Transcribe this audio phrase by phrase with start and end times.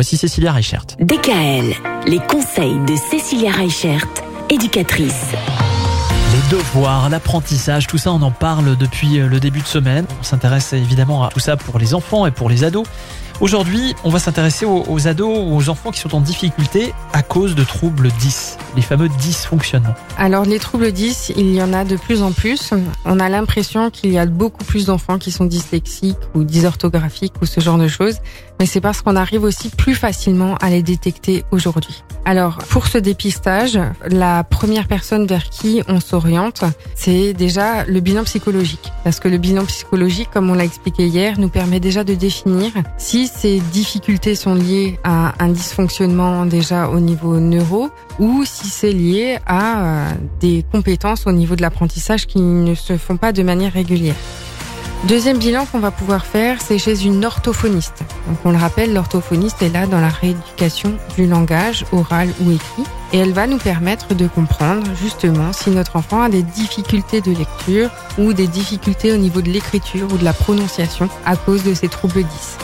[0.00, 0.86] Voici Cécilia Reichert.
[0.98, 1.74] DKL,
[2.06, 4.08] les conseils de Cécilia Reichert,
[4.48, 5.34] éducatrice.
[6.50, 10.04] Devoirs, l'apprentissage, tout ça on en parle depuis le début de semaine.
[10.18, 12.88] On s'intéresse évidemment à tout ça pour les enfants et pour les ados.
[13.40, 17.54] Aujourd'hui, on va s'intéresser aux, ados ou aux enfants qui sont en difficulté à cause
[17.54, 19.94] de troubles 10, les fameux dysfonctionnements.
[20.18, 22.74] Alors les troubles 10, il y en a de plus en plus.
[23.04, 27.46] On a l'impression qu'il y a beaucoup plus d'enfants qui sont dyslexiques ou dysorthographiques ou
[27.46, 28.16] ce genre de choses,
[28.58, 32.02] mais c'est parce qu'on arrive aussi plus facilement à les détecter aujourd'hui.
[32.30, 33.76] Alors pour ce dépistage,
[34.08, 36.62] la première personne vers qui on s'oriente,
[36.94, 38.92] c'est déjà le bilan psychologique.
[39.02, 42.70] Parce que le bilan psychologique, comme on l'a expliqué hier, nous permet déjà de définir
[42.98, 47.90] si ces difficultés sont liées à un dysfonctionnement déjà au niveau neuro
[48.20, 52.96] ou si c'est lié à euh, des compétences au niveau de l'apprentissage qui ne se
[52.96, 54.14] font pas de manière régulière.
[55.04, 58.04] Deuxième bilan qu'on va pouvoir faire, c'est chez une orthophoniste.
[58.28, 62.84] Donc on le rappelle, l'orthophoniste est là dans la rééducation du langage oral ou écrit
[63.14, 67.32] et elle va nous permettre de comprendre justement si notre enfant a des difficultés de
[67.32, 71.72] lecture ou des difficultés au niveau de l'écriture ou de la prononciation à cause de
[71.72, 72.58] ces troubles 10.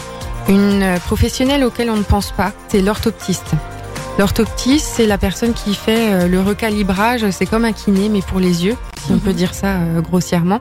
[0.51, 3.53] Une professionnelle auquel on ne pense pas, c'est l'orthoptiste.
[4.19, 8.41] L'orthoptiste, c'est la personne qui fait euh, le recalibrage, c'est comme un kiné mais pour
[8.41, 9.37] les yeux, si on peut mhm.
[9.37, 10.61] dire ça euh, grossièrement,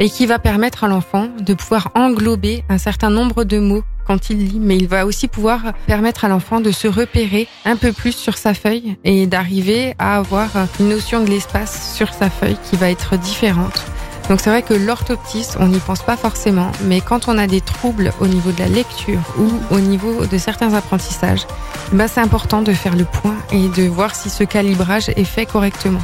[0.00, 4.28] et qui va permettre à l'enfant de pouvoir englober un certain nombre de mots quand
[4.28, 7.92] il lit, mais il va aussi pouvoir permettre à l'enfant de se repérer un peu
[7.92, 12.58] plus sur sa feuille et d'arriver à avoir une notion de l'espace sur sa feuille
[12.70, 13.84] qui va être différente
[14.28, 17.60] donc c'est vrai que l'orthoptiste, on n'y pense pas forcément, mais quand on a des
[17.60, 21.46] troubles au niveau de la lecture ou au niveau de certains apprentissages,
[21.92, 25.44] bah c'est important de faire le point et de voir si ce calibrage est fait
[25.44, 26.00] correctement.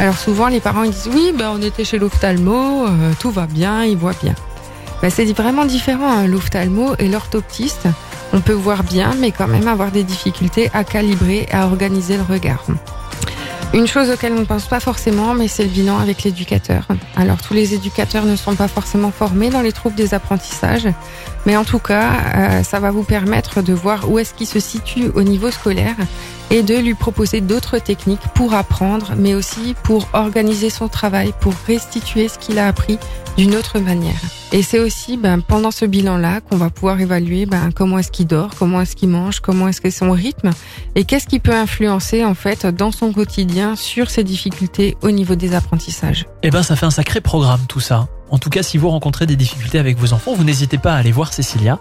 [0.00, 3.84] Alors souvent les parents disent oui, bah on était chez l'ophtalmo, euh, tout va bien,
[3.84, 4.34] il voit bien.
[5.00, 7.88] Bah, c'est vraiment différent hein, l'ophtalmo et l'orthoptiste.
[8.32, 12.22] On peut voir bien, mais quand même avoir des difficultés à calibrer, à organiser le
[12.22, 12.64] regard.
[13.74, 16.86] Une chose auquel on ne pense pas forcément, mais c'est le bilan avec l'éducateur.
[17.16, 20.88] Alors tous les éducateurs ne sont pas forcément formés dans les troubles des apprentissages,
[21.46, 24.60] mais en tout cas, euh, ça va vous permettre de voir où est-ce qu'il se
[24.60, 25.96] situe au niveau scolaire
[26.50, 31.54] et de lui proposer d'autres techniques pour apprendre, mais aussi pour organiser son travail, pour
[31.66, 32.98] restituer ce qu'il a appris
[33.36, 34.20] d'une autre manière.
[34.52, 38.26] Et c'est aussi ben, pendant ce bilan-là qu'on va pouvoir évaluer ben, comment est-ce qu'il
[38.26, 40.50] dort, comment est-ce qu'il mange, comment est-ce que son rythme
[40.94, 45.34] et qu'est-ce qui peut influencer en fait dans son quotidien sur ses difficultés au niveau
[45.34, 46.26] des apprentissages.
[46.42, 48.08] Eh ben ça fait un sacré programme tout ça.
[48.32, 50.96] En tout cas, si vous rencontrez des difficultés avec vos enfants, vous n'hésitez pas à
[50.96, 51.78] aller voir Cécilia,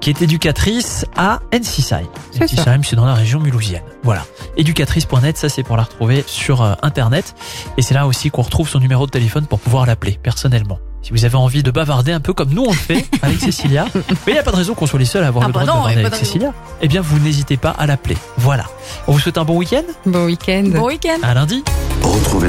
[0.00, 2.06] qui est éducatrice à Ensisheim.
[2.40, 3.82] Ensisheim, c'est dans la région mulhousienne.
[4.02, 4.26] Voilà.
[4.58, 7.34] Éducatrice.net, ça c'est pour la retrouver sur euh, Internet.
[7.78, 10.78] Et c'est là aussi qu'on retrouve son numéro de téléphone pour pouvoir l'appeler personnellement.
[11.00, 13.86] Si vous avez envie de bavarder un peu comme nous on le fait avec Cécilia,
[13.94, 15.52] mais il n'y a pas de raison qu'on soit les seuls à avoir ah le
[15.54, 16.52] bah droit de bavarder avec Cécilia,
[16.82, 18.18] eh bien vous n'hésitez pas à l'appeler.
[18.36, 18.66] Voilà.
[19.06, 19.84] On vous souhaite un bon week-end.
[20.04, 20.64] Bon week-end.
[20.66, 21.18] Bon week-end.
[21.22, 21.64] À lundi.
[22.02, 22.48] Retrouvez